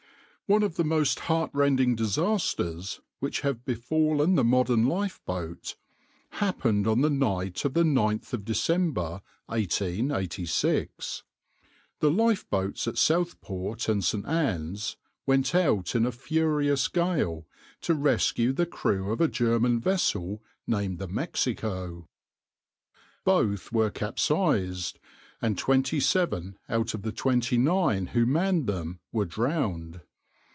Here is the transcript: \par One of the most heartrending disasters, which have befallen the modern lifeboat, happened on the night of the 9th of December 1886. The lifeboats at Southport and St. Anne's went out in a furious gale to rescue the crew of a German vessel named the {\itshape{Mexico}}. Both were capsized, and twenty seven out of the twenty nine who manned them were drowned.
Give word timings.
\par 0.47 0.55
One 0.57 0.63
of 0.63 0.75
the 0.75 0.83
most 0.83 1.19
heartrending 1.21 1.95
disasters, 1.95 2.99
which 3.19 3.39
have 3.39 3.63
befallen 3.63 4.35
the 4.35 4.43
modern 4.43 4.85
lifeboat, 4.85 5.77
happened 6.31 6.85
on 6.87 6.99
the 6.99 7.09
night 7.09 7.63
of 7.63 7.73
the 7.73 7.83
9th 7.83 8.33
of 8.33 8.43
December 8.43 9.21
1886. 9.45 11.23
The 12.01 12.11
lifeboats 12.11 12.85
at 12.85 12.97
Southport 12.97 13.87
and 13.87 14.03
St. 14.03 14.25
Anne's 14.27 14.97
went 15.25 15.55
out 15.55 15.95
in 15.95 16.05
a 16.05 16.11
furious 16.11 16.89
gale 16.89 17.47
to 17.79 17.93
rescue 17.95 18.51
the 18.51 18.65
crew 18.65 19.09
of 19.13 19.21
a 19.21 19.29
German 19.29 19.79
vessel 19.79 20.43
named 20.67 20.99
the 20.99 21.07
{\itshape{Mexico}}. 21.07 22.07
Both 23.23 23.71
were 23.71 23.89
capsized, 23.89 24.99
and 25.41 25.57
twenty 25.57 26.01
seven 26.01 26.57
out 26.67 26.93
of 26.93 27.03
the 27.03 27.13
twenty 27.13 27.57
nine 27.57 28.07
who 28.07 28.25
manned 28.25 28.67
them 28.67 28.99
were 29.13 29.23
drowned. 29.23 30.01